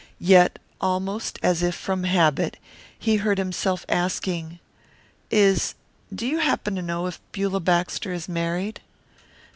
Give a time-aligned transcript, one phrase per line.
[0.17, 2.57] Yet, almost as if from habit,
[2.97, 4.57] he heard himself asking,
[5.29, 5.75] "Is
[6.11, 8.81] do you happen to know if Beulah Baxter is married?"